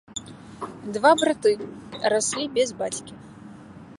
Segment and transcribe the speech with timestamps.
[0.95, 1.51] Два браты,
[2.13, 3.13] раслі без бацькі.